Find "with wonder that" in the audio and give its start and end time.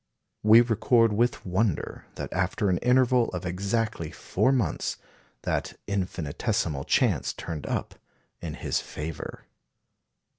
1.13-2.33